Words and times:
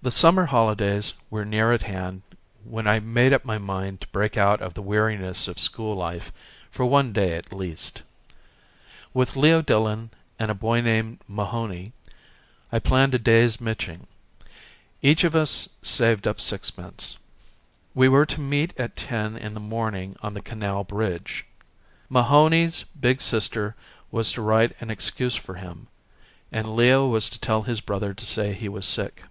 The 0.00 0.12
summer 0.12 0.44
holidays 0.46 1.14
were 1.28 1.44
near 1.44 1.72
at 1.72 1.82
hand 1.82 2.22
when 2.62 2.86
I 2.86 3.00
made 3.00 3.32
up 3.32 3.44
my 3.44 3.58
mind 3.58 4.00
to 4.00 4.06
break 4.12 4.36
out 4.36 4.60
of 4.62 4.74
the 4.74 4.80
weariness 4.80 5.48
of 5.48 5.58
school 5.58 5.96
life 5.96 6.32
for 6.70 6.86
one 6.86 7.12
day 7.12 7.34
at 7.34 7.52
least. 7.52 8.02
With 9.12 9.34
Leo 9.34 9.60
Dillon 9.60 10.10
and 10.38 10.52
a 10.52 10.54
boy 10.54 10.82
named 10.82 11.18
Mahony 11.26 11.94
I 12.70 12.78
planned 12.78 13.12
a 13.12 13.18
day's 13.18 13.60
miching. 13.60 14.06
Each 15.02 15.24
of 15.24 15.34
us 15.34 15.68
saved 15.82 16.28
up 16.28 16.40
sixpence. 16.40 17.18
We 17.92 18.06
were 18.06 18.24
to 18.26 18.40
meet 18.40 18.78
at 18.78 18.94
ten 18.94 19.36
in 19.36 19.52
the 19.52 19.58
morning 19.58 20.14
on 20.22 20.32
the 20.32 20.40
Canal 20.40 20.84
Bridge. 20.84 21.44
Mahony's 22.08 22.84
big 22.84 23.20
sister 23.20 23.74
was 24.12 24.30
to 24.30 24.42
write 24.42 24.76
an 24.78 24.90
excuse 24.90 25.34
for 25.34 25.56
him 25.56 25.88
and 26.52 26.68
Leo 26.76 26.98
Dillon 27.00 27.10
was 27.10 27.28
to 27.30 27.40
tell 27.40 27.62
his 27.62 27.80
brother 27.80 28.14
to 28.14 28.24
say 28.24 28.52
he 28.52 28.68
was 28.68 28.86
sick. 28.86 29.24